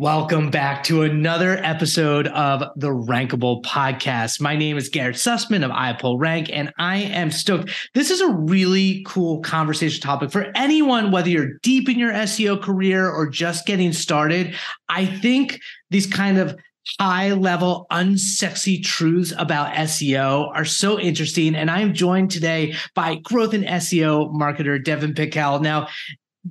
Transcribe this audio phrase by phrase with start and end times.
[0.00, 4.40] Welcome back to another episode of the Rankable Podcast.
[4.40, 7.72] My name is Garrett Sussman of iPullRank, and I am stoked.
[7.94, 12.62] This is a really cool conversation topic for anyone, whether you're deep in your SEO
[12.62, 14.54] career or just getting started.
[14.88, 15.58] I think
[15.90, 16.56] these kind of
[17.00, 21.56] high level, unsexy truths about SEO are so interesting.
[21.56, 25.60] And I am joined today by growth and SEO marketer Devin Pickell.
[25.60, 25.88] Now,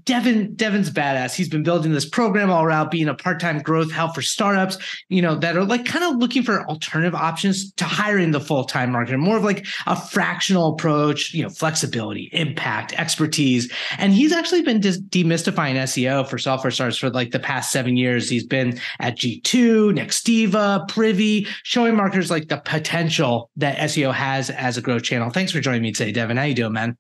[0.03, 1.33] Devin, Devin's badass.
[1.33, 4.77] He's been building this program all around, being a part-time growth help for startups,
[5.09, 8.91] you know, that are like kind of looking for alternative options to hiring the full-time
[8.91, 13.71] marketer, more of like a fractional approach, you know, flexibility, impact, expertise.
[13.97, 17.95] And he's actually been dis- demystifying SEO for software startups for like the past seven
[17.95, 18.29] years.
[18.29, 24.77] He's been at G2, Nextiva, Privy, showing marketers like the potential that SEO has as
[24.77, 25.29] a growth channel.
[25.29, 26.37] Thanks for joining me today, Devin.
[26.37, 26.97] How you doing, man?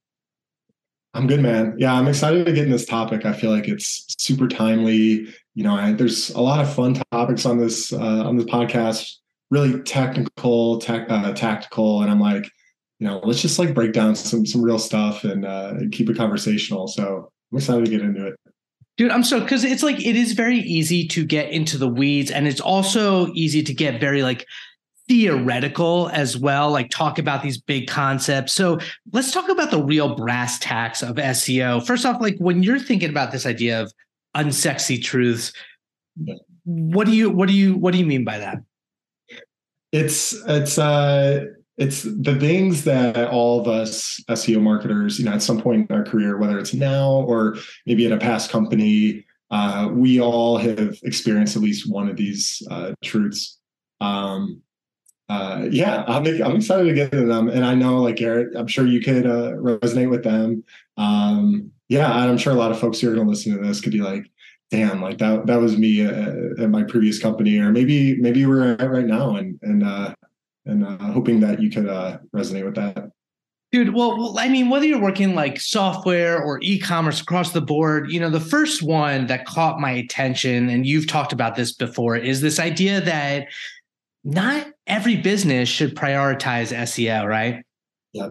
[1.17, 1.73] I'm good, man.
[1.79, 3.25] Yeah, I'm excited to get in this topic.
[3.25, 5.27] I feel like it's super timely.
[5.55, 9.15] You know, I, there's a lot of fun topics on this uh, on this podcast.
[9.49, 12.47] Really technical, tech, uh, tactical, and I'm like,
[12.99, 16.07] you know, let's just like break down some some real stuff and, uh, and keep
[16.07, 16.87] it conversational.
[16.87, 18.35] So I'm excited to get into it.
[18.97, 22.29] Dude, I'm so because it's like it is very easy to get into the weeds,
[22.29, 24.45] and it's also easy to get very like
[25.07, 28.53] theoretical as well, like talk about these big concepts.
[28.53, 28.79] So
[29.13, 31.85] let's talk about the real brass tacks of SEO.
[31.85, 33.91] First off, like when you're thinking about this idea of
[34.35, 35.53] unsexy truths,
[36.65, 38.57] what do you what do you what do you mean by that?
[39.91, 41.45] It's it's uh
[41.77, 45.95] it's the things that all of us SEO marketers, you know, at some point in
[45.95, 47.55] our career, whether it's now or
[47.85, 52.61] maybe at a past company, uh, we all have experienced at least one of these
[52.71, 53.59] uh, truths.
[54.01, 54.61] Um,
[55.29, 58.67] uh, yeah, I'm I'm excited to get to them, and I know like Garrett, I'm
[58.67, 60.63] sure you could uh, resonate with them.
[60.95, 63.61] Um, yeah, and I'm sure a lot of folks who are going to listen to
[63.61, 64.25] this could be like,
[64.71, 68.73] "Damn, like that that was me uh, at my previous company," or maybe maybe we're
[68.73, 70.15] at right now, and and uh,
[70.65, 73.09] and uh, hoping that you could uh, resonate with that.
[73.73, 78.09] Dude, well, well, I mean, whether you're working like software or e-commerce across the board,
[78.09, 82.15] you know, the first one that caught my attention, and you've talked about this before,
[82.15, 83.47] is this idea that
[84.27, 87.63] not every business should prioritize SEO, right?
[88.11, 88.29] Yeah,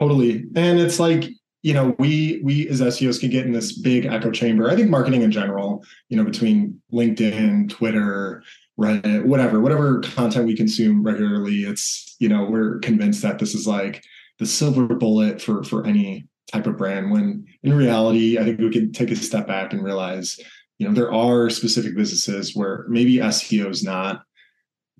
[0.00, 0.44] totally.
[0.56, 1.24] And it's like,
[1.62, 4.68] you know, we we as SEOs can get in this big echo chamber.
[4.68, 8.42] I think marketing in general, you know, between LinkedIn, Twitter,
[8.78, 13.68] Reddit, whatever, whatever content we consume regularly, it's, you know, we're convinced that this is
[13.68, 14.02] like
[14.40, 18.70] the silver bullet for for any type of brand when in reality, I think we
[18.70, 20.40] can take a step back and realize,
[20.78, 24.22] you know, there are specific businesses where maybe SEO is not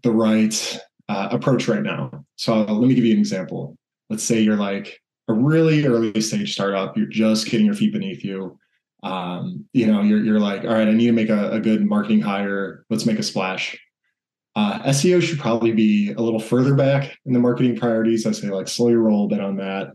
[0.04, 0.78] the right
[1.08, 2.24] uh, approach right now.
[2.36, 3.76] So let me give you an example.
[4.08, 6.96] Let's say you're like a really early stage startup.
[6.96, 8.58] You're just getting your feet beneath you.
[9.02, 11.84] Um, you know, you're you're like, all right, I need to make a, a good
[11.84, 12.84] marketing hire.
[12.88, 13.78] Let's make a splash.
[14.56, 18.24] Uh, SEO should probably be a little further back in the marketing priorities.
[18.24, 19.88] I say like slow your roll a bit on that.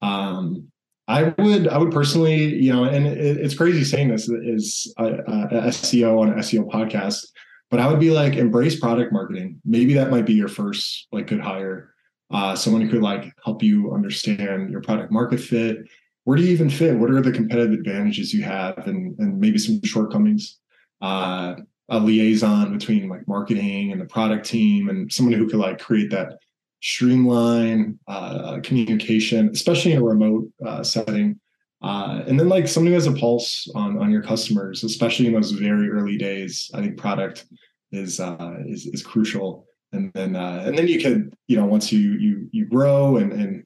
[0.00, 0.70] Um,
[1.08, 5.06] I would I would personally, you know, and it, it's crazy saying this is a,
[5.06, 7.26] a SEO on an SEO podcast
[7.70, 9.60] but I would be like embrace product marketing.
[9.64, 11.92] Maybe that might be your first like good hire.
[12.30, 15.78] Uh, someone who could like help you understand your product market fit.
[16.24, 16.96] Where do you even fit?
[16.96, 20.58] What are the competitive advantages you have, and and maybe some shortcomings?
[21.00, 21.54] Uh,
[21.88, 26.10] a liaison between like marketing and the product team, and someone who could like create
[26.10, 26.38] that
[26.82, 31.38] streamline uh, communication, especially in a remote uh, setting.
[31.86, 35.32] Uh, and then like somebody who has a pulse on on your customers, especially in
[35.32, 36.68] those very early days.
[36.74, 37.46] I think product
[37.92, 39.66] is uh, is is crucial.
[39.92, 43.32] And then uh, and then you can you know once you you you grow and
[43.32, 43.64] and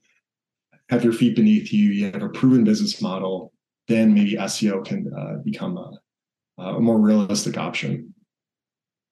[0.90, 3.54] have your feet beneath you, you have a proven business model.
[3.88, 8.12] Then maybe SEO can uh, become a, a more realistic option.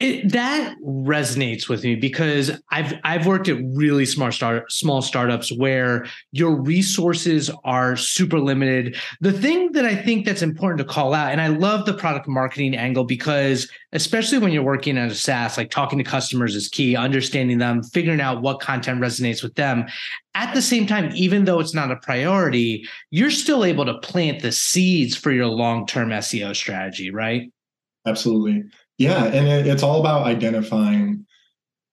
[0.00, 5.50] It, that resonates with me because I've I've worked at really smart start small startups
[5.50, 8.96] where your resources are super limited.
[9.20, 12.28] The thing that I think that's important to call out, and I love the product
[12.28, 16.68] marketing angle because especially when you're working at a SaaS, like talking to customers is
[16.68, 19.84] key, understanding them, figuring out what content resonates with them.
[20.36, 24.42] At the same time, even though it's not a priority, you're still able to plant
[24.42, 27.50] the seeds for your long-term SEO strategy, right?
[28.06, 28.62] Absolutely.
[28.98, 31.24] Yeah, and it, it's all about identifying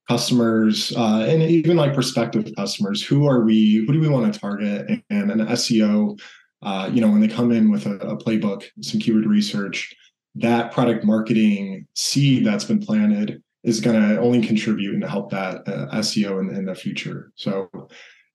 [0.08, 3.04] customers uh, and even like prospective customers.
[3.04, 3.86] Who are we?
[3.86, 5.04] Who do we want to target?
[5.10, 6.20] And an SEO,
[6.62, 9.96] uh, you know, when they come in with a, a playbook, some keyword research,
[10.36, 15.68] that product marketing seed that's been planted is going to only contribute and help that
[15.68, 17.32] uh, SEO in, in the future.
[17.36, 17.70] So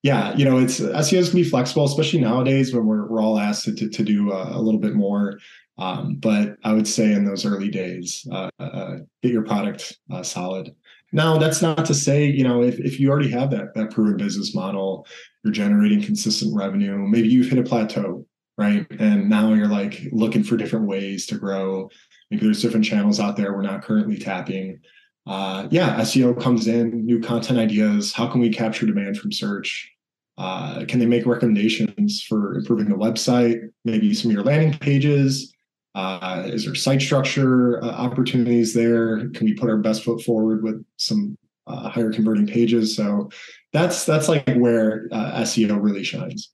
[0.02, 3.64] yeah, you know, it's SEOs can be flexible, especially nowadays when we're, we're all asked
[3.64, 5.38] to, to, do a, a, little bit more
[5.80, 10.22] Um, but I would say in those early days, uh, uh, get your product uh,
[10.22, 10.74] solid.
[11.12, 14.16] Now, that's not to say, you know, if, if you already have that, that proven
[14.18, 15.06] business model,
[15.42, 18.26] you're generating consistent revenue, maybe you've hit a plateau,
[18.58, 18.86] right?
[19.00, 21.88] And now you're like looking for different ways to grow.
[22.30, 24.80] Maybe there's different channels out there we're not currently tapping.
[25.26, 28.12] Uh, yeah, SEO comes in, new content ideas.
[28.12, 29.90] How can we capture demand from search?
[30.36, 33.60] Uh, can they make recommendations for improving the website?
[33.84, 35.52] Maybe some of your landing pages.
[35.94, 39.28] Uh, is there site structure uh, opportunities there?
[39.30, 42.96] Can we put our best foot forward with some uh, higher converting pages?
[42.96, 43.30] So
[43.72, 46.52] that's that's like where uh, SEO really shines.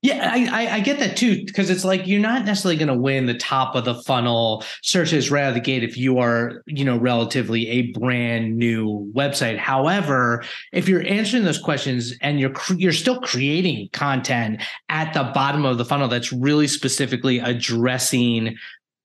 [0.00, 3.26] Yeah, I, I get that too because it's like you're not necessarily going to win
[3.26, 6.84] the top of the funnel searches right out of the gate if you are you
[6.84, 9.58] know relatively a brand new website.
[9.58, 15.64] However, if you're answering those questions and you're you're still creating content at the bottom
[15.64, 18.56] of the funnel that's really specifically addressing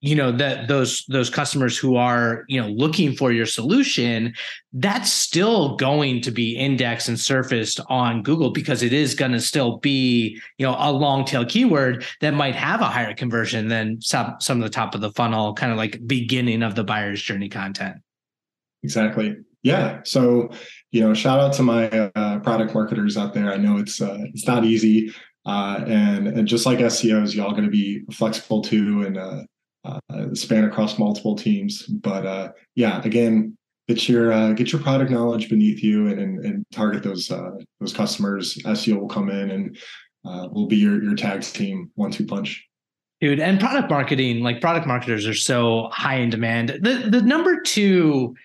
[0.04, 4.34] you know that those those customers who are you know looking for your solution
[4.74, 9.40] that's still going to be indexed and surfaced on google because it is going to
[9.40, 14.00] still be you know a long tail keyword that might have a higher conversion than
[14.02, 17.22] some some of the top of the funnel kind of like beginning of the buyer's
[17.22, 17.96] journey content.
[18.84, 19.38] Exactly.
[19.62, 20.02] Yeah.
[20.04, 20.50] So
[20.92, 23.54] you know shout out to my uh, product marketers out there.
[23.54, 25.14] I know it's uh, it's not easy
[25.46, 29.44] uh, and, and just like SEOs, y'all going to be flexible too, and uh,
[29.84, 30.00] uh,
[30.34, 31.84] span across multiple teams.
[31.84, 33.58] But uh, yeah, again,
[33.88, 37.52] get your uh, get your product knowledge beneath you and and, and target those uh,
[37.80, 38.58] those customers.
[38.66, 39.78] SEO will come in and
[40.26, 42.68] uh, will be your your tag team one two punch.
[43.22, 46.70] Dude, and product marketing, like product marketers are so high in demand.
[46.82, 48.36] The the number two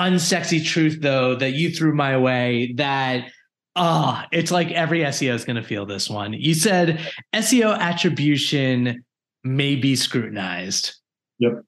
[0.00, 3.30] unsexy truth though that you threw my way that
[3.76, 6.32] ah, oh, it's like every SEO is going to feel this one.
[6.34, 7.00] You said
[7.34, 9.04] SEO attribution
[9.44, 10.94] may be scrutinized.
[11.38, 11.62] Yep.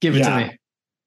[0.00, 0.28] Give it yeah.
[0.28, 0.58] to me.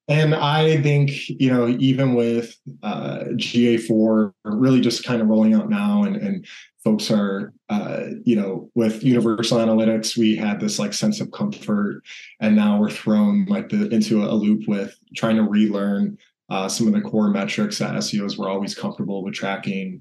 [0.08, 5.68] And I think, you know, even with uh, GA4 really just kind of rolling out
[5.68, 6.46] now and, and
[6.82, 12.02] folks are, uh, you know, with universal analytics, we had this like sense of comfort.
[12.40, 16.16] And now we're thrown like the, into a loop with trying to relearn
[16.48, 20.00] uh, some of the core metrics that SEOs were always comfortable with tracking.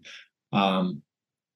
[0.53, 1.01] Um,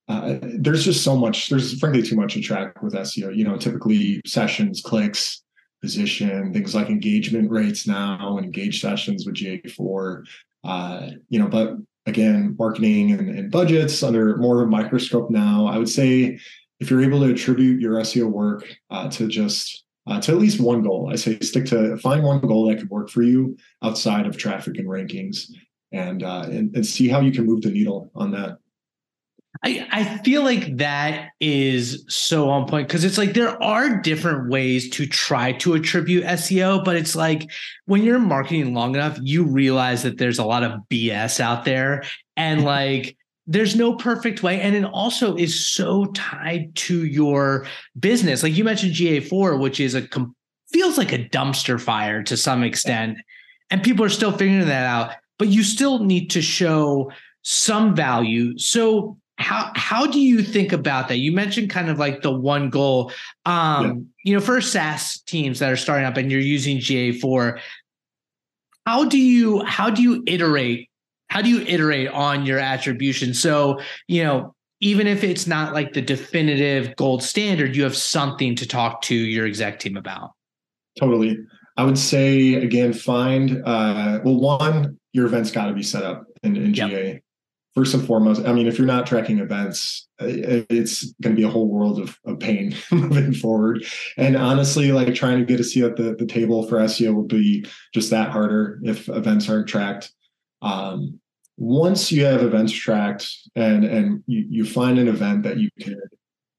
[0.08, 3.58] uh, there's just so much there's frankly too much to track with seo you know
[3.58, 5.44] typically sessions clicks
[5.82, 10.24] position things like engagement rates now and engaged sessions with ga4
[10.64, 11.76] uh, you know but
[12.06, 15.66] again marketing and, and, budgets under more of a microscope now.
[15.68, 16.40] I would say
[16.80, 20.60] if you're able to attribute your seo work uh, to just uh, to at least
[20.60, 24.26] one goal i say stick to find one goal that could work for you outside
[24.26, 25.52] of traffic and rankings
[25.94, 28.58] and, uh, and, and see how you can move the needle on that
[29.64, 34.50] I, I feel like that is so on point because it's like there are different
[34.50, 37.52] ways to try to attribute SEO, but it's like
[37.86, 42.04] when you're marketing long enough, you realize that there's a lot of BS out there
[42.38, 42.68] and mm-hmm.
[42.68, 44.62] like there's no perfect way.
[44.62, 47.68] And it also is so tied to your
[48.00, 48.44] business.
[48.44, 50.08] Like you mentioned GA4, which is a
[50.72, 53.18] feels like a dumpster fire to some extent.
[53.70, 57.12] And people are still figuring that out, but you still need to show
[57.42, 58.58] some value.
[58.58, 61.18] So how how do you think about that?
[61.18, 63.12] You mentioned kind of like the one goal.
[63.46, 63.94] Um yeah.
[64.24, 67.60] you know for SaaS teams that are starting up and you're using GA4
[68.86, 70.90] how do you how do you iterate
[71.30, 73.34] how do you iterate on your attribution?
[73.34, 78.56] So you know even if it's not like the definitive gold standard you have something
[78.56, 80.32] to talk to your exec team about.
[81.00, 81.38] Totally.
[81.78, 86.26] I would say again find uh well one your event's got to be set up
[86.44, 86.90] in, in yep.
[86.90, 87.22] ga
[87.76, 91.52] first and foremost, I mean, if you're not tracking events, it's going to be a
[91.52, 93.86] whole world of, of pain moving forward.
[94.18, 97.24] And honestly, like trying to get a seat at the, the table for SEO will
[97.24, 100.12] be just that harder if events aren't tracked.
[100.62, 101.20] Um,
[101.58, 106.00] once you have events tracked and and you, you find an event that you can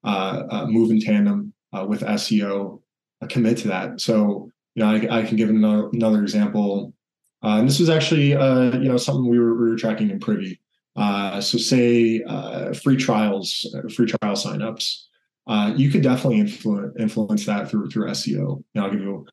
[0.04, 2.80] uh, uh, move in tandem uh, with SEO,
[3.20, 4.00] uh, commit to that.
[4.00, 6.94] So you know, I, I can give another, another example.
[7.42, 10.20] Uh, and this was actually, uh, you know, something we were, we were tracking in
[10.20, 10.60] Privy.
[10.96, 15.04] Uh, so say uh, free trials, uh, free trial signups.
[15.46, 18.62] Uh, you could definitely influence influence that through through SEO.
[18.76, 19.26] I'll give you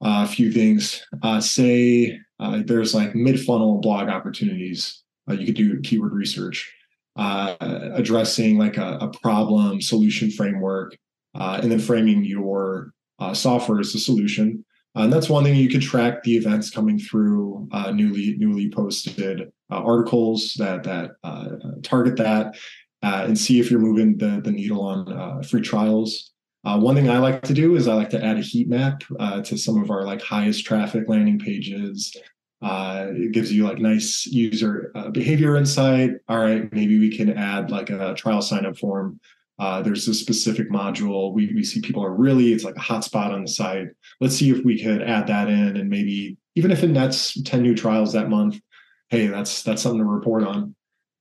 [0.00, 1.04] uh, a few things.
[1.22, 2.18] Uh, say
[2.64, 5.02] there's like mid funnel blog opportunities.
[5.28, 6.72] you could do keyword research,
[7.16, 10.96] addressing like a, a, problem solution framework,
[11.34, 12.92] and then framing your
[13.34, 14.64] software as a solution.
[14.96, 18.70] Uh, and that's one thing you could track the events coming through uh, newly newly
[18.70, 21.48] posted uh, articles that that uh,
[21.82, 22.54] target that
[23.02, 26.30] uh, and see if you're moving the the needle on uh, free trials.
[26.64, 29.00] One thing I like to do is I like to add a heat map
[29.44, 32.14] to some of our like highest traffic landing pages.
[32.62, 36.10] It gives you like nice user behavior insight.
[36.28, 39.18] All right, maybe we can add like a trial sign up form.
[39.62, 43.32] Uh, there's a specific module we, we see people are really it's like a hotspot
[43.32, 43.86] on the site.
[44.20, 47.62] Let's see if we could add that in and maybe even if it nets 10
[47.62, 48.60] new trials that month,
[49.08, 50.74] hey, that's that's something to report on.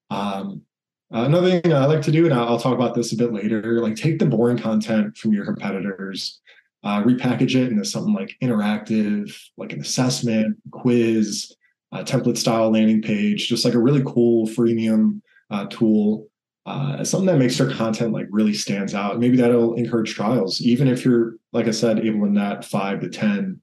[0.10, 0.64] Um,
[1.12, 3.96] another thing I like to do, and I'll talk about this a bit later, like
[3.96, 6.42] take the boring content from your competitors,
[6.84, 11.56] uh, repackage it into something like interactive, like an assessment, quiz,
[11.94, 15.22] template style landing page, just like a really cool freemium
[15.52, 16.28] uh, tool.
[16.66, 19.20] Uh, something that makes your content like really stands out.
[19.20, 23.10] Maybe that'll encourage trials, even if you're, like I said, able to net five to
[23.10, 23.60] 10,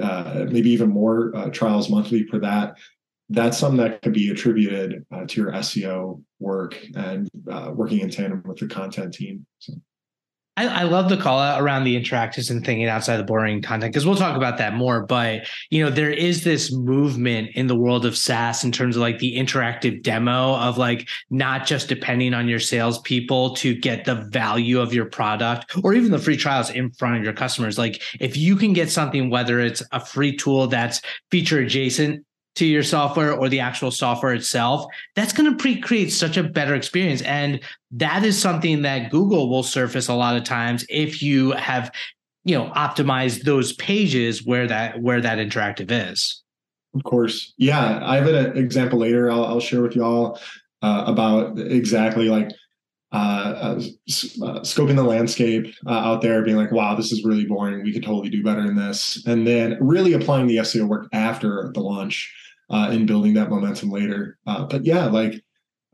[0.00, 2.76] uh, maybe even more uh, trials monthly for that
[3.30, 8.10] that's something that could be attributed uh, to your SEO work and uh, working in
[8.10, 9.46] tandem with the content team.
[9.58, 9.74] So.
[10.58, 13.92] I, I, love the call out around the interactives and thinking outside the boring content
[13.92, 15.06] because we'll talk about that more.
[15.06, 19.02] But you know, there is this movement in the world of SaaS in terms of
[19.02, 24.16] like the interactive demo of like not just depending on your salespeople to get the
[24.32, 27.78] value of your product or even the free trials in front of your customers.
[27.78, 31.00] Like if you can get something, whether it's a free tool that's
[31.30, 32.24] feature adjacent
[32.58, 34.84] to your software or the actual software itself,
[35.14, 37.22] that's going to pre- create such a better experience.
[37.22, 37.60] And
[37.92, 41.92] that is something that Google will surface a lot of times if you have,
[42.44, 46.42] you know, optimized those pages where that where that interactive is.
[46.94, 48.00] Of course, yeah.
[48.02, 49.30] I have an example later.
[49.30, 50.40] I'll, I'll share with y'all
[50.82, 52.50] uh, about exactly like
[53.12, 57.46] uh, uh, uh, scoping the landscape uh, out there, being like, wow, this is really
[57.46, 57.84] boring.
[57.84, 59.24] We could totally do better in this.
[59.26, 62.34] And then really applying the SEO work after the launch
[62.70, 64.38] uh, and building that momentum later.
[64.46, 65.42] Uh, but yeah, like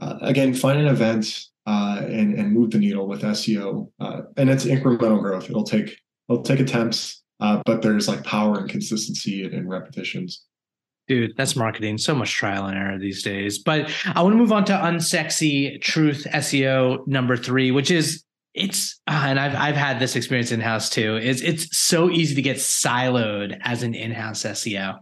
[0.01, 4.51] uh, again, find an event uh, and and move the needle with SEO, uh, and
[4.51, 5.49] it's incremental growth.
[5.49, 10.45] It'll take it'll take attempts, uh, but there's like power and consistency and, and repetitions.
[11.07, 11.99] Dude, that's marketing.
[11.99, 13.59] So much trial and error these days.
[13.59, 19.01] But I want to move on to unsexy truth SEO number three, which is it's
[19.07, 21.17] uh, and I've I've had this experience in house too.
[21.17, 24.99] Is it's so easy to get siloed as an in house SEO.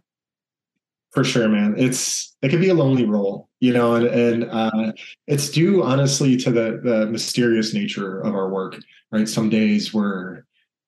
[1.12, 1.75] For sure, man.
[1.76, 4.92] It's it can be a lonely role, you know, and and uh,
[5.26, 8.78] it's due honestly to the the mysterious nature of our work,
[9.11, 9.28] right?
[9.28, 10.45] Some days we're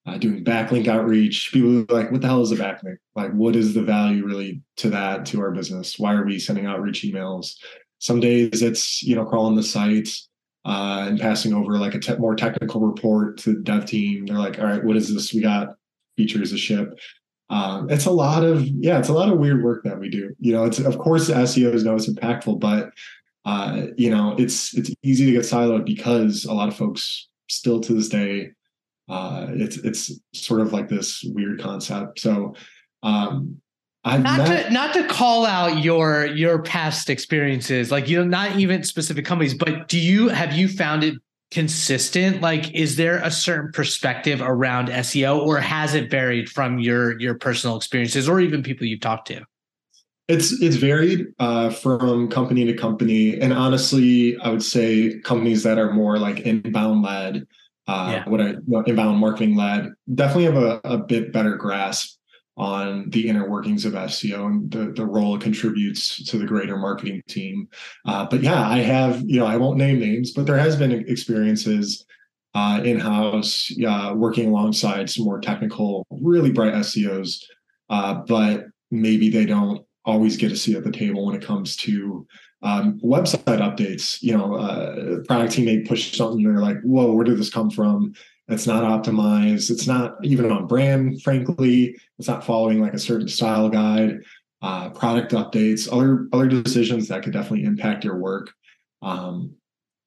[0.06, 1.50] uh, doing backlink outreach.
[1.52, 2.96] People are like, "What the hell is a backlink?
[3.14, 5.98] Like, what is the value really to that to our business?
[5.98, 7.56] Why are we sending outreach emails?"
[7.98, 10.08] Some days it's you know crawling the site
[10.64, 14.24] uh, and passing over like a te- more technical report to the dev team.
[14.24, 15.34] They're like, "All right, what is this?
[15.34, 15.76] We got
[16.16, 16.98] features to ship."
[17.50, 20.34] Um, it's a lot of yeah it's a lot of weird work that we do.
[20.40, 22.90] You know it's of course seos know it's impactful but
[23.44, 27.80] uh, you know it's it's easy to get siloed because a lot of folks still
[27.80, 28.50] to this day
[29.08, 32.18] uh, it's it's sort of like this weird concept.
[32.20, 32.54] So
[33.02, 33.60] um,
[34.04, 38.24] I've not met- to not to call out your your past experiences, like you know,
[38.24, 41.14] not even specific companies, but do you have you found it
[41.50, 42.40] consistent?
[42.40, 47.34] Like is there a certain perspective around seo or has it varied from your your
[47.34, 49.44] personal experiences or even people you've talked to?
[50.26, 53.38] It's it's varied uh, from company to company.
[53.40, 57.46] And honestly i would say companies that are more like inbound led
[57.86, 58.28] uh, yeah.
[58.28, 58.54] what I
[58.86, 62.18] inbound marketing led definitely have a, a bit better grasp
[62.56, 66.76] on the inner workings of SEO and the, the role it contributes to the greater
[66.76, 67.68] marketing team.
[68.06, 70.92] Uh, but yeah, I have, you know, I won't name names, but there has been
[70.92, 72.06] experiences
[72.54, 77.42] uh, in-house uh, working alongside some more technical, really bright SEOs,
[77.90, 81.76] uh, but maybe they don't always get a seat at the table when it comes
[81.76, 82.26] to
[82.62, 84.22] um, website updates.
[84.22, 87.50] You know, uh, product team may push something, and they're like, "Whoa, where did this
[87.50, 88.14] come from?"
[88.48, 89.70] It's not optimized.
[89.70, 91.96] It's not even on brand, frankly.
[92.18, 94.20] It's not following like a certain style guide,
[94.60, 98.50] uh, product updates, other other decisions that could definitely impact your work.
[99.02, 99.54] Um,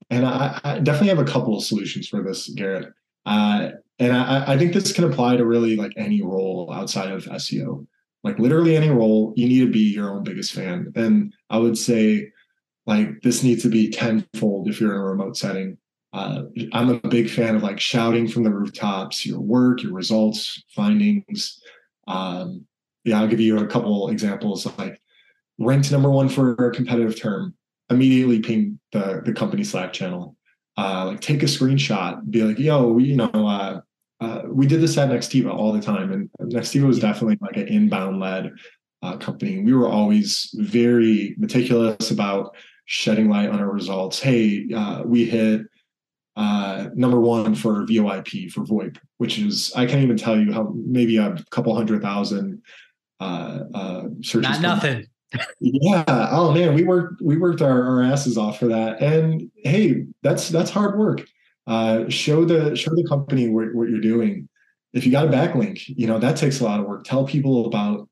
[0.09, 2.93] and I, I, definitely have a couple of solutions for this, Garrett.
[3.25, 7.25] Uh, and I, I think this can apply to really like any role outside of
[7.25, 7.85] SEO.
[8.23, 10.91] Like literally any role, you need to be your own biggest fan.
[10.95, 12.31] And I would say
[12.85, 15.77] like this needs to be tenfold if you're in a remote setting.
[16.13, 20.63] Uh, I'm a big fan of like shouting from the rooftops your work, your results,
[20.73, 21.61] findings.
[22.07, 22.65] Um,
[23.03, 24.65] yeah, I'll give you a couple examples.
[24.77, 25.01] Like
[25.59, 27.55] ranked number one for a competitive term,
[27.89, 30.35] immediately ping the the company Slack channel.
[30.77, 33.81] Uh, like take a screenshot, be like, "Yo, you know, uh,
[34.19, 37.67] uh, we did this at Nextiva all the time, and Nextiva was definitely like an
[37.67, 38.51] inbound led
[39.01, 39.59] uh, company.
[39.59, 44.19] We were always very meticulous about shedding light on our results.
[44.19, 45.61] Hey, uh, we hit
[46.37, 50.71] uh, number one for VoIP for VoIP, which is I can't even tell you how
[50.75, 52.61] maybe a couple hundred thousand
[53.19, 54.51] uh, uh, searches.
[54.51, 55.07] Not nothing.
[55.59, 56.05] yeah.
[56.07, 60.49] Oh man, we worked we worked our, our asses off for that, and hey, that's
[60.49, 61.25] that's hard work.
[61.65, 64.47] Uh, show the show the company what, what you're doing.
[64.93, 67.03] If you got a backlink, you know that takes a lot of work.
[67.03, 68.07] Tell people about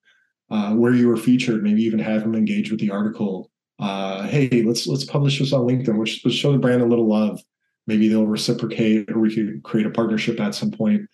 [0.50, 1.62] uh, where you were featured.
[1.62, 3.52] Maybe even have them engage with the article.
[3.78, 6.00] Uh, hey, let's let's publish this on LinkedIn.
[6.00, 7.40] Let's, let's show the brand a little love.
[7.88, 11.10] Maybe they'll reciprocate, or we could create a partnership at some point.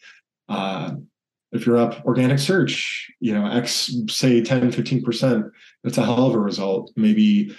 [0.47, 0.95] Uh,
[1.51, 5.49] if you're up organic search, you know, X say 10, 15%,
[5.83, 6.91] that's a hell of a result.
[6.95, 7.55] Maybe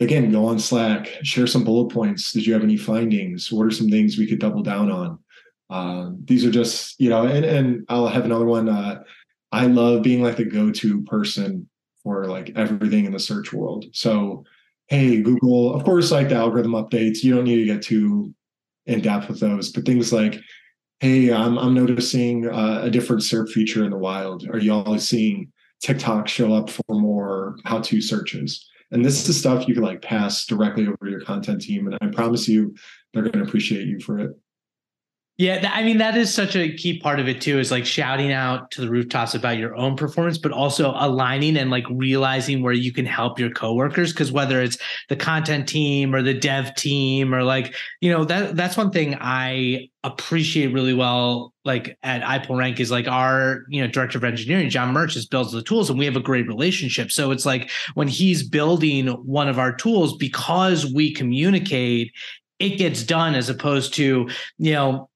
[0.00, 2.32] again, go on Slack, share some bullet points.
[2.32, 3.52] Did you have any findings?
[3.52, 5.18] What are some things we could double down on?
[5.70, 8.68] Uh, these are just, you know, and, and I'll have another one.
[8.68, 9.02] Uh,
[9.52, 11.68] I love being like the go-to person
[12.02, 13.86] for like everything in the search world.
[13.92, 14.44] So,
[14.88, 18.34] hey, Google, of course, like the algorithm updates, you don't need to get too
[18.86, 20.40] in depth with those, but things like
[21.00, 24.48] hey, I'm I'm noticing uh, a different SERP feature in the wild.
[24.48, 25.52] Are y'all seeing
[25.82, 28.66] TikTok show up for more how-to searches?
[28.92, 32.14] And this is stuff you can like pass directly over your content team, and I
[32.14, 32.74] promise you,
[33.12, 34.30] they're going to appreciate you for it.
[35.38, 37.58] Yeah, I mean that is such a key part of it too.
[37.58, 41.70] Is like shouting out to the rooftops about your own performance, but also aligning and
[41.70, 44.14] like realizing where you can help your coworkers.
[44.14, 44.78] Because whether it's
[45.10, 49.18] the content team or the dev team or like you know that that's one thing
[49.20, 51.52] I appreciate really well.
[51.66, 55.62] Like at iPullRank is like our you know director of engineering John Merchants builds the
[55.62, 57.12] tools, and we have a great relationship.
[57.12, 62.10] So it's like when he's building one of our tools because we communicate
[62.58, 65.10] it gets done as opposed to you know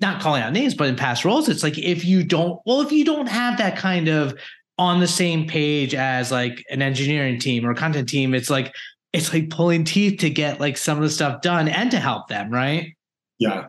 [0.00, 2.92] not calling out names, but in past roles, it's like if you don't, well, if
[2.92, 4.38] you don't have that kind of
[4.78, 8.74] on the same page as like an engineering team or content team, it's like
[9.12, 12.28] it's like pulling teeth to get like some of the stuff done and to help
[12.28, 12.94] them, right?
[13.38, 13.66] Yeah.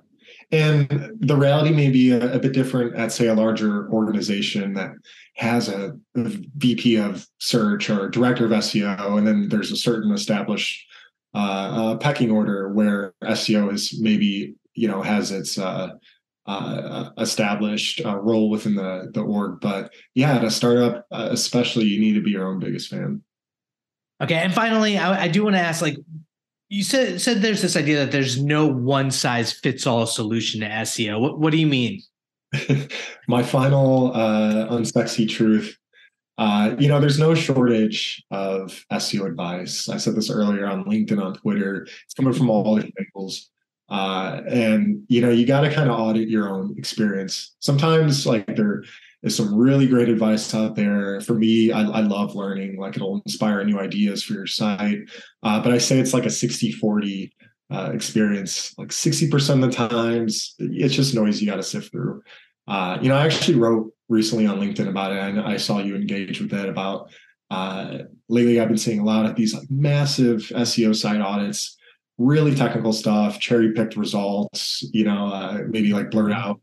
[0.51, 4.91] And the reality may be a, a bit different at, say, a larger organization that
[5.35, 10.11] has a, a VP of search or director of SEO, and then there's a certain
[10.11, 10.85] established
[11.35, 15.89] uh, uh, pecking order where SEO is maybe you know has its uh,
[16.49, 19.59] uh, established uh, role within the the org.
[19.61, 23.21] But yeah, at a startup, uh, especially, you need to be your own biggest fan.
[24.21, 25.97] Okay, and finally, I, I do want to ask, like,
[26.69, 30.67] you said said there's this idea that there's no one size fits all solution to
[30.67, 31.19] SEO.
[31.19, 32.01] What what do you mean?
[33.27, 35.77] My final uh, unsexy truth.
[36.39, 39.89] Uh, you know, there's no shortage of SEO advice.
[39.89, 41.83] I said this earlier on LinkedIn, on Twitter.
[42.05, 43.51] It's coming from all different angles.
[43.89, 47.55] Uh, and you know, you got to kind of audit your own experience.
[47.59, 48.83] Sometimes, like there
[49.23, 51.19] is some really great advice out there.
[51.21, 52.77] For me, I, I love learning.
[52.77, 54.99] Like it'll inspire new ideas for your site.
[55.43, 57.33] Uh, but I say it's like a 60 40
[57.71, 58.77] uh, experience.
[58.77, 62.23] Like 60% of the times, it's just noise you got to sift through.
[62.67, 65.95] Uh, you know, I actually wrote recently on LinkedIn about it, and I saw you
[65.95, 67.09] engage with it about
[67.49, 68.59] uh, lately.
[68.59, 71.77] I've been seeing a lot of these like massive SEO site audits
[72.19, 76.59] really technical stuff, cherry picked results, you know, uh, maybe like blurred out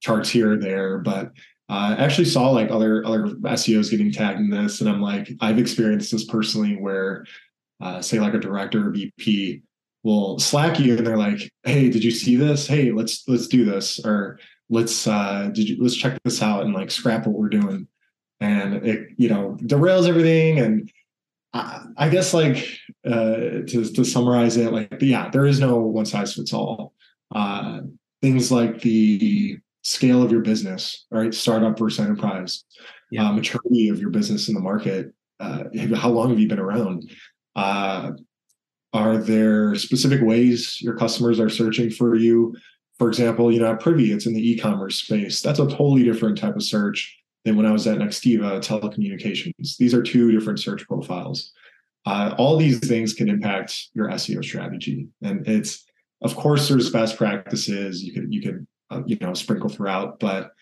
[0.00, 0.98] charts here or there.
[0.98, 1.26] But
[1.68, 5.30] uh, I actually saw like other other SEOs getting tagged in this, and I'm like,
[5.40, 7.26] I've experienced this personally, where
[7.80, 9.62] uh, say like a director or VP
[10.02, 12.66] will slack you, and they're like, "Hey, did you see this?
[12.66, 14.38] Hey, let's let's do this, or
[14.70, 17.86] let's uh, did you let's check this out and like scrap what we're doing."
[18.40, 20.90] And it you know derails everything, and
[21.54, 22.68] I, guess like
[23.06, 26.92] uh, to to summarize it, like yeah, there is no one size fits all.
[27.34, 27.80] Uh,
[28.20, 31.32] things like the scale of your business, right?
[31.32, 32.64] Startup versus enterprise,
[33.10, 33.28] yeah.
[33.28, 35.12] uh, maturity of your business in the market.
[35.40, 37.10] Uh, how long have you been around?
[37.56, 38.10] Uh,
[38.92, 42.54] are there specific ways your customers are searching for you?
[42.98, 45.40] For example, you know, at Privy, it's in the e-commerce space.
[45.40, 49.76] That's a totally different type of search than when I was at Nextiva telecommunications.
[49.76, 51.52] These are two different search profiles.
[52.06, 55.84] Uh, all these things can impact your SEO strategy, and it's
[56.22, 60.52] of course there's best practices you could you could uh, you know sprinkle throughout, but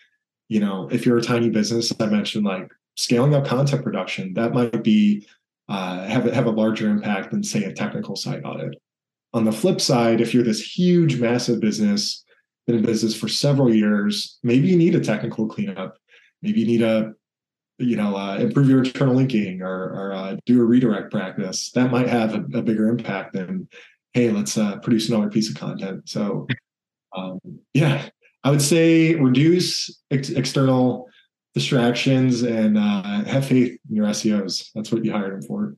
[0.49, 4.53] you know if you're a tiny business, I mentioned like scaling up content production that
[4.53, 5.25] might be
[5.69, 8.75] uh, have have a larger impact than say a technical site audit.
[9.33, 12.23] On the flip side, if you're this huge, massive business,
[12.65, 15.97] been in business for several years, maybe you need a technical cleanup
[16.41, 17.13] maybe you need to
[17.79, 21.71] you know uh, improve your internal linking or, or uh, do a redirect practice.
[21.71, 23.67] That might have a, a bigger impact than
[24.13, 26.09] hey let's uh, produce another piece of content.
[26.09, 26.47] So
[27.15, 27.39] um,
[27.73, 28.09] yeah
[28.43, 31.07] i would say reduce ex- external
[31.53, 35.75] distractions and uh, have faith in your seos that's what you hired them for.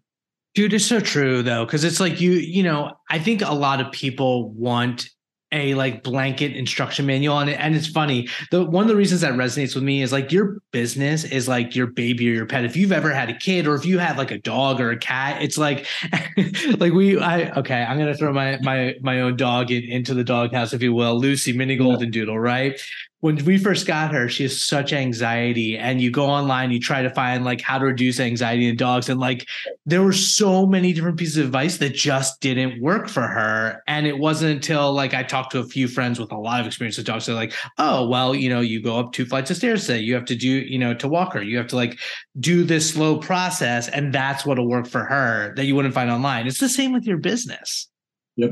[0.55, 3.79] Dude it's so true though because it's like you you know i think a lot
[3.79, 5.09] of people want
[5.51, 9.33] a like blanket instruction manual and, and it's funny the one of the reasons that
[9.33, 12.65] resonates with me is like your business is like your baby or your pet.
[12.65, 14.97] If you've ever had a kid or if you have like a dog or a
[14.97, 15.87] cat it's like
[16.77, 20.23] like we i okay i'm gonna throw my my my own dog in, into the
[20.23, 21.19] doghouse if you will.
[21.19, 22.79] Lucy mini golden doodle right
[23.21, 25.77] when we first got her, she has such anxiety.
[25.77, 29.09] And you go online, you try to find like how to reduce anxiety in dogs.
[29.09, 29.47] And like
[29.85, 33.83] there were so many different pieces of advice that just didn't work for her.
[33.87, 36.67] And it wasn't until like I talked to a few friends with a lot of
[36.67, 37.25] experience with dogs.
[37.25, 39.99] They're like, oh, well, you know, you go up two flights of stairs today.
[39.99, 41.43] You have to do, you know, to walk her.
[41.43, 41.99] You have to like
[42.39, 43.89] do this slow process.
[43.89, 46.47] And that's what'll work for her that you wouldn't find online.
[46.47, 47.89] It's the same with your business.
[48.37, 48.51] Yep.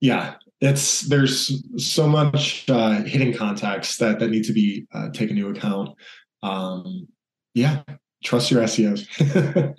[0.00, 5.36] Yeah it's there's so much uh, hidden context that that need to be uh, taken
[5.36, 5.90] into account.
[6.42, 7.08] Um,
[7.54, 7.82] yeah,
[8.22, 9.06] trust your SEOs.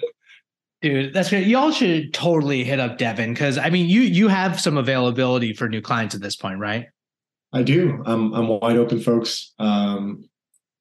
[0.81, 1.47] Dude, that's great.
[1.47, 5.67] Y'all should totally hit up Devin because I mean, you you have some availability for
[5.67, 6.88] new clients at this point, right?
[7.53, 8.03] I do.
[8.05, 9.53] I'm I'm wide open, folks.
[9.57, 10.29] Um,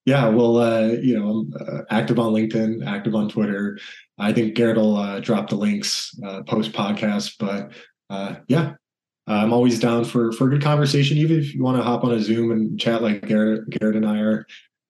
[0.05, 3.79] yeah, well, uh, you know, I'm uh, active on LinkedIn, active on Twitter.
[4.19, 7.73] I think Garrett will uh, drop the links uh, post podcast, but
[8.11, 8.75] uh, yeah,
[9.27, 12.13] I'm always down for for a good conversation, even if you want to hop on
[12.13, 14.47] a Zoom and chat like Garrett, Garrett and I are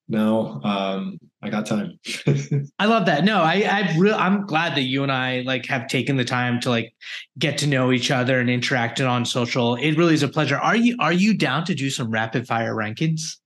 [0.08, 0.60] now.
[0.64, 1.98] Um, I got time.
[2.78, 3.24] I love that.
[3.24, 6.58] No, I I real I'm glad that you and I like have taken the time
[6.60, 6.94] to like
[7.38, 9.76] get to know each other and interacted on social.
[9.76, 10.56] It really is a pleasure.
[10.56, 13.36] Are you are you down to do some rapid fire rankings?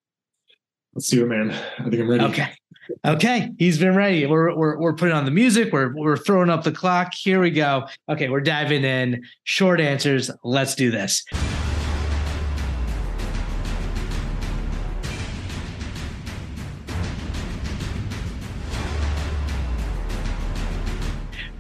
[0.95, 1.51] Let's do it, man.
[1.51, 2.25] I think I'm ready.
[2.25, 2.51] Okay.
[3.05, 4.27] Okay, he's been ready.
[4.27, 5.73] We're, we're we're putting on the music.
[5.73, 7.13] We're we're throwing up the clock.
[7.15, 7.87] Here we go.
[8.09, 9.25] Okay, we're diving in.
[9.45, 10.31] Short answers.
[10.43, 11.25] Let's do this.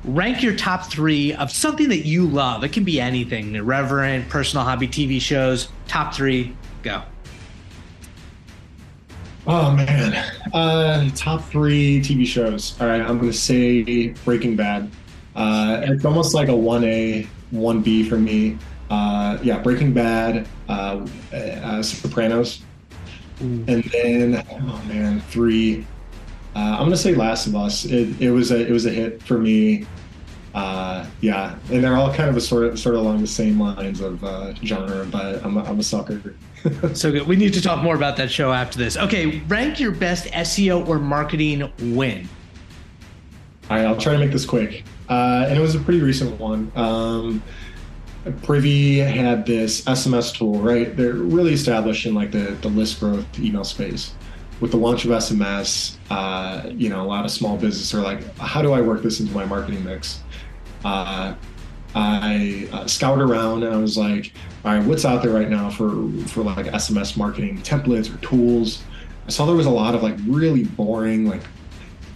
[0.08, 2.64] rank your top three of something that you love.
[2.64, 5.68] It can be anything irreverent, personal hobby, TV shows.
[5.86, 7.02] Top three, go.
[9.50, 10.12] Oh man,
[10.52, 12.78] uh, top three TV shows.
[12.82, 14.90] All right, I'm gonna say Breaking Bad.
[15.34, 18.58] Uh, it's almost like a one A, one B for me.
[18.90, 22.60] Uh, yeah, Breaking Bad, uh, uh, Sopranos,
[23.40, 23.66] mm.
[23.66, 25.86] and then oh man, three.
[26.54, 27.86] Uh, I'm gonna say Last of Us.
[27.86, 29.86] It, it was a it was a hit for me.
[30.54, 33.60] Uh, yeah, and they're all kind of a sort of sort of along the same
[33.60, 36.34] lines of uh, genre, but I'm a, I'm a sucker
[36.94, 37.26] so good.
[37.26, 38.96] We need to talk more about that show after this.
[38.96, 42.28] Okay, rank your best SEO or marketing win.
[43.70, 44.84] All right, I'll try to make this quick.
[45.08, 46.72] Uh, and it was a pretty recent one.
[46.74, 47.42] Um,
[48.42, 50.94] Privy had this SMS tool, right?
[50.96, 54.14] They're really established in like the, the list growth email space.
[54.60, 58.36] With the launch of SMS, uh, you know, a lot of small businesses are like,
[58.38, 60.20] how do I work this into my marketing mix?
[60.84, 61.34] Uh,
[61.94, 64.32] I uh, scoured around and I was like,
[64.64, 68.82] all right, what's out there right now for for like SMS marketing templates or tools?
[69.26, 71.42] I saw there was a lot of like really boring, like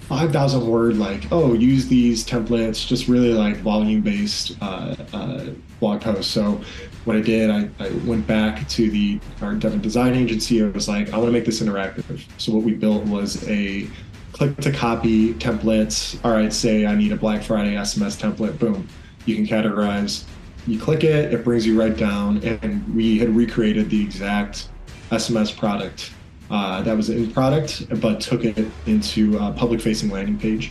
[0.02, 5.46] 5,000 word, like, oh, use these templates, just really like volume based uh, uh,
[5.80, 6.30] blog posts.
[6.30, 6.60] So
[7.04, 10.62] what I did, I, I went back to the our Devin design agency.
[10.62, 12.24] I was like, I want to make this interactive.
[12.38, 13.88] So what we built was a
[14.32, 16.18] click to copy templates.
[16.24, 18.58] All right, say I need a Black Friday SMS template.
[18.58, 18.88] Boom
[19.26, 20.24] you can categorize.
[20.66, 24.68] You click it, it brings you right down, and we had recreated the exact
[25.10, 26.12] SMS product
[26.50, 30.70] uh, that was in product, but took it into a public-facing landing page.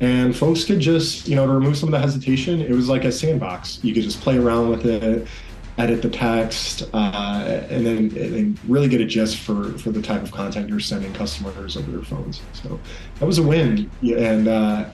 [0.00, 3.04] And folks could just, you know, to remove some of the hesitation, it was like
[3.04, 3.82] a sandbox.
[3.82, 5.26] You could just play around with it,
[5.78, 10.00] edit the text, uh, and, then, and then really get a gist for for the
[10.00, 12.40] type of content you're sending customers over their phones.
[12.52, 12.80] So
[13.18, 14.86] that was a win, and uh,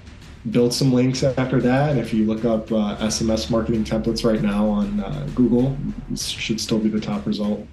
[0.51, 1.91] build some links after that.
[1.91, 5.77] And if you look up uh, SMS marketing templates right now on uh, Google,
[6.17, 7.67] should still be the top result.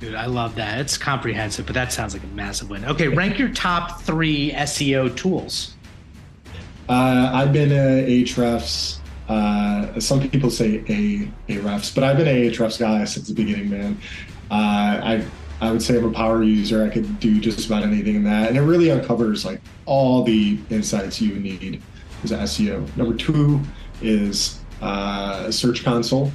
[0.00, 0.80] Dude, I love that.
[0.80, 2.84] It's comprehensive, but that sounds like a massive win.
[2.86, 5.74] Okay, rank your top three SEO tools.
[6.88, 8.98] Uh, I've been a Ahrefs.
[9.32, 13.70] Uh, some people say a Ahrefs, but I've been a Ahrefs guy since the beginning,
[13.70, 13.98] man.
[14.50, 15.26] Uh, I
[15.62, 16.84] I would say I'm a power user.
[16.84, 20.58] I could do just about anything in that, and it really uncovers like all the
[20.68, 21.80] insights you need
[22.24, 22.94] as SEO.
[22.96, 23.60] Number two
[24.02, 26.30] is uh, Search Console.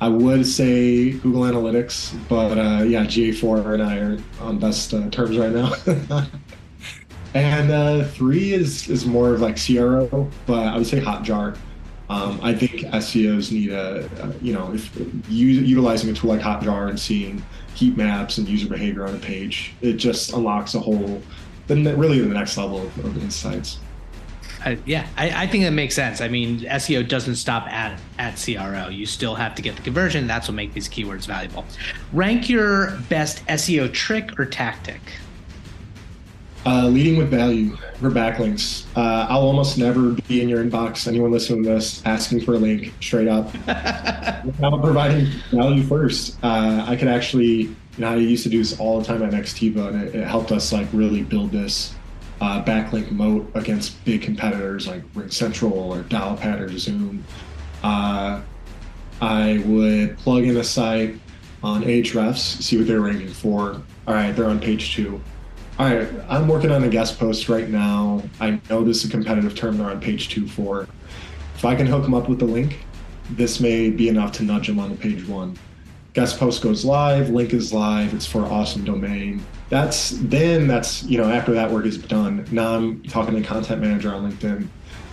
[0.00, 5.08] I would say Google Analytics, but uh, yeah, GA4 and I are on best uh,
[5.10, 5.72] terms right now.
[7.34, 11.56] and uh, three is is more of like CRO, but I would say Hotjar.
[12.10, 14.90] Um, I think SEOs need a, a you know, if
[15.28, 17.42] utilizing a tool like Hotjar and seeing
[17.74, 19.72] heat maps and user behavior on a page.
[19.82, 21.22] It just unlocks a whole,
[21.66, 23.78] then really the next level of, of insights.
[24.64, 26.22] I, yeah, I, I, think that makes sense.
[26.22, 28.88] I mean, SEO doesn't stop at at CRO.
[28.88, 30.26] You still have to get the conversion.
[30.26, 31.66] That's what makes these keywords valuable.
[32.14, 35.00] Rank your best SEO trick or tactic.
[36.66, 38.86] Uh, leading with value for backlinks.
[38.96, 42.58] Uh, I'll almost never be in your inbox, anyone listening to this, asking for a
[42.58, 43.52] link straight up.
[44.44, 46.38] without providing value first.
[46.42, 49.32] Uh, I could actually, you know, I used to do this all the time at
[49.32, 51.94] Nextiva, and it, it helped us like really build this
[52.40, 57.24] uh, backlink moat against big competitors like RingCentral or Dialpad or Zoom.
[57.82, 58.40] Uh,
[59.20, 61.16] I would plug in a site
[61.62, 63.82] on Ahrefs, see what they're ranking for.
[64.06, 65.20] All right, they're on page two.
[65.76, 68.22] All right, I'm working on a guest post right now.
[68.38, 70.86] I know this is a competitive term they're on page two for.
[71.56, 72.86] If I can hook them up with the link,
[73.30, 75.58] this may be enough to nudge them on to page one.
[76.12, 79.44] Guest post goes live, link is live, it's for awesome domain.
[79.68, 82.46] That's then that's you know after that work is done.
[82.52, 84.68] Now I'm talking to the content manager on LinkedIn.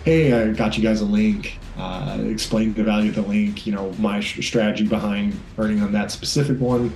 [0.05, 1.57] Hey, I got you guys a link.
[1.75, 3.65] Uh, explain the value of the link.
[3.65, 6.93] You know my strategy behind earning on that specific one.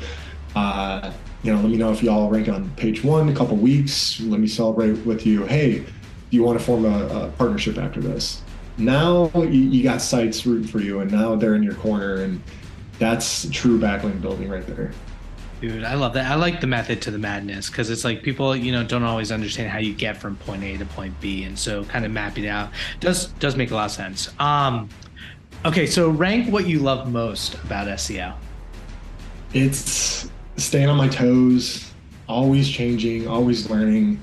[0.55, 1.11] Uh,
[1.45, 4.19] you know, let me know if y'all rank on page one a couple weeks.
[4.19, 5.45] Let me celebrate with you.
[5.45, 5.85] Hey, do
[6.31, 8.41] you want to form a, a partnership after this?
[8.79, 12.41] Now you, you, got sites rooting for you, and now they're in your corner, and
[12.97, 14.91] that's true backlink building right there.
[15.61, 16.31] Dude, I love that.
[16.31, 19.31] I like the method to the madness because it's like people, you know, don't always
[19.31, 22.45] understand how you get from point A to point B, and so kind of mapping
[22.45, 24.33] it out does does make a lot of sense.
[24.39, 24.89] Um,
[25.63, 28.33] okay, so rank what you love most about SEO.
[29.53, 30.27] It's
[30.57, 31.91] staying on my toes,
[32.27, 34.19] always changing, always learning.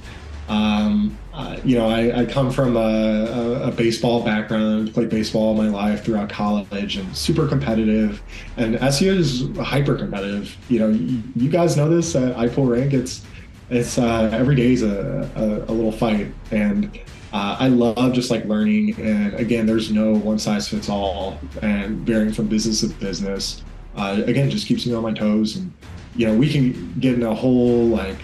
[0.48, 5.42] Um, uh, you know, I, I come from a, a, a, baseball background, played baseball
[5.44, 8.22] all my life throughout college and super competitive.
[8.58, 10.54] And SEO is hyper competitive.
[10.68, 12.92] You know, you, you guys know this at iPullRank.
[12.92, 13.24] It's,
[13.70, 16.34] it's uh, every day is a, a, a little fight.
[16.50, 16.98] And
[17.32, 19.00] uh, I love just like learning.
[19.00, 23.62] And again, there's no one size fits all and varying from business to business.
[23.96, 25.72] Uh, again, just keeps me on my toes and
[26.16, 28.18] you know, we can get in a whole like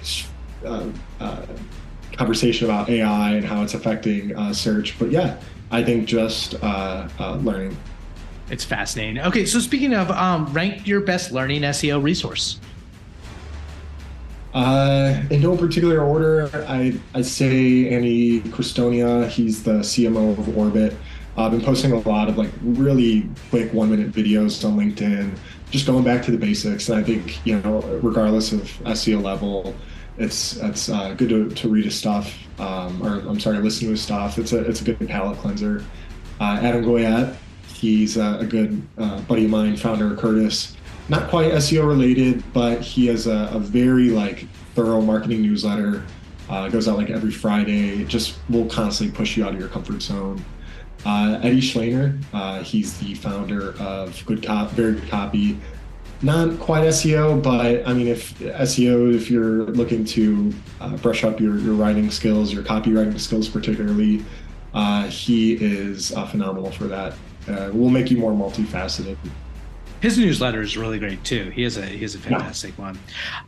[0.64, 0.88] uh,
[1.20, 1.46] uh,
[2.12, 4.98] conversation about AI and how it's affecting uh, search.
[4.98, 7.76] But yeah, I think just uh, uh, learning.
[8.50, 9.20] It's fascinating.
[9.22, 12.60] Okay, so speaking of, um, rank your best learning SEO resource.
[14.54, 19.28] Uh, in no particular order, I I say Andy Crestodina.
[19.28, 20.96] He's the CMO of Orbit.
[21.36, 25.38] I've been posting a lot of like really quick one minute videos on LinkedIn
[25.70, 26.88] just going back to the basics.
[26.88, 29.74] And I think, you know, regardless of SEO level,
[30.18, 33.90] it's it's uh, good to, to read his stuff, um, or I'm sorry, listen to
[33.92, 34.38] his stuff.
[34.38, 35.84] It's a it's a good palate cleanser.
[36.40, 37.36] Uh, Adam Goyette,
[37.68, 40.76] he's a, a good uh, buddy of mine, founder of Curtis.
[41.08, 46.04] Not quite SEO related, but he has a, a very like thorough marketing newsletter.
[46.48, 48.00] Uh, goes out like every Friday.
[48.00, 50.42] It Just will constantly push you out of your comfort zone.
[51.08, 55.58] Uh, Eddie Shleyner, uh, he's the founder of Good Cop, Very Good Copy.
[56.20, 61.40] Not quite SEO, but I mean, if SEO, if you're looking to uh, brush up
[61.40, 64.22] your, your writing skills, your copywriting skills, particularly,
[64.74, 67.14] uh, he is uh, phenomenal for that.
[67.48, 69.16] Uh, will make you more multifaceted.
[70.00, 71.48] His newsletter is really great too.
[71.50, 72.84] He has a he has a fantastic yeah.
[72.84, 72.98] one.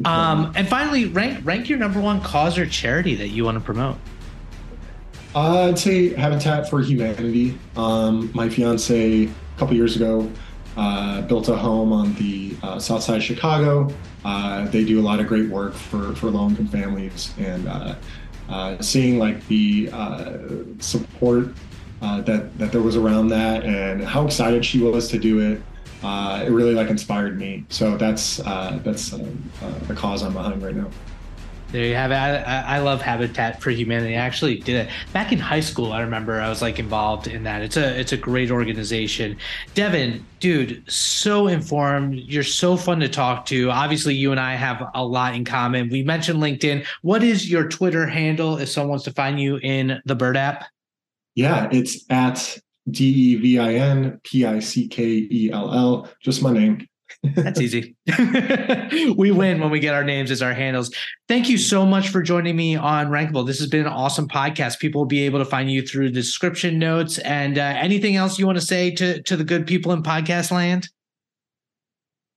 [0.07, 3.61] Um, and finally, rank rank your number one cause or charity that you want to
[3.61, 3.99] promote.
[5.34, 7.56] Uh, I'd say Habitat for Humanity.
[7.76, 10.28] Um, my fiance, a couple years ago,
[10.76, 13.94] uh, built a home on the uh, south side of Chicago.
[14.24, 17.94] Uh, they do a lot of great work for, for low income families, and uh,
[18.48, 19.88] uh, seeing like the
[20.80, 21.54] support
[22.00, 25.62] that that there was around that, and how excited she was to do it,
[26.44, 27.64] it really like inspired me.
[27.68, 30.90] So that's that's the cause I'm behind right now.
[31.72, 32.14] There you have it.
[32.14, 34.16] I, I, love Habitat for Humanity.
[34.16, 35.92] I actually did it back in high school.
[35.92, 37.62] I remember I was like involved in that.
[37.62, 39.37] It's a it's a great organization.
[39.74, 42.16] Devin, dude, so informed.
[42.16, 43.70] You're so fun to talk to.
[43.70, 45.88] Obviously, you and I have a lot in common.
[45.90, 46.85] We mentioned LinkedIn.
[47.02, 50.64] What is your Twitter handle if someone wants to find you in the Bird app?
[51.37, 52.59] Yeah, it's at
[52.90, 56.09] D E V I N P I C K E L L.
[56.20, 56.85] Just my name.
[57.23, 57.96] That's easy.
[59.16, 60.94] we win when we get our names as our handles.
[61.29, 63.46] Thank you so much for joining me on Rankable.
[63.46, 64.79] This has been an awesome podcast.
[64.79, 67.18] People will be able to find you through the description notes.
[67.18, 70.51] And uh, anything else you want to say to to the good people in podcast
[70.51, 70.88] land?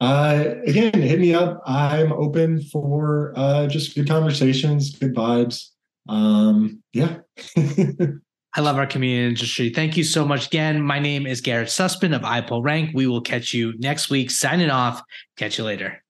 [0.01, 1.61] Uh, again, hit me up.
[1.65, 5.69] I'm open for uh, just good conversations, good vibes.
[6.09, 7.19] Um, yeah.
[8.55, 9.69] I love our community industry.
[9.69, 10.81] Thank you so much again.
[10.81, 12.93] My name is Garrett Sussman of iPullRank.
[12.93, 14.29] We will catch you next week.
[14.29, 15.01] Signing off.
[15.37, 16.03] Catch you later.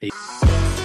[0.00, 0.81] Peace.